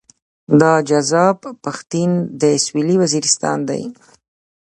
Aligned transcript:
دا 0.59 0.73
جذاب 0.89 1.37
پښتين 1.63 2.09
د 2.41 2.43
سويلي 2.65 2.95
وزيرستان 2.99 3.59
دی. 3.69 3.81